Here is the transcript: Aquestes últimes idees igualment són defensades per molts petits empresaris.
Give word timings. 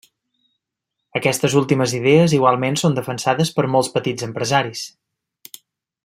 Aquestes 1.19 1.57
últimes 1.61 1.93
idees 1.99 2.33
igualment 2.39 2.79
són 2.83 2.97
defensades 3.01 3.51
per 3.59 3.67
molts 3.77 3.91
petits 3.99 4.29
empresaris. 4.33 4.83